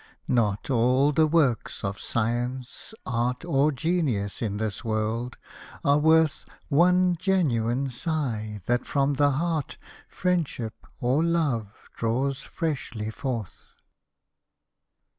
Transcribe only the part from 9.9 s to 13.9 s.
Friendship or Love draws freshly forth.